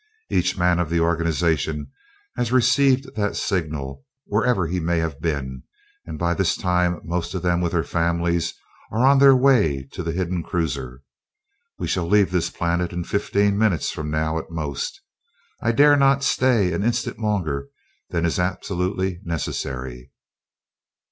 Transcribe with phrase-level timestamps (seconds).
[0.31, 1.91] Each man of the organization
[2.35, 5.61] has received that signal, wherever he may have been,
[6.07, 8.55] and by this time most of them, with their families,
[8.91, 11.03] are on the way to the hidden cruiser.
[11.77, 14.99] We shall leave this planet in fifteen minutes from now at most
[15.61, 17.67] I dare not stay an instant longer
[18.09, 20.09] than is absolutely necessary."